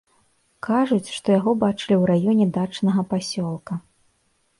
[0.67, 3.73] Кажуць, што яго бачылі ў раёне дачнага пасёлка.